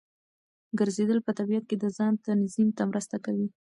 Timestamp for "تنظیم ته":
2.25-2.83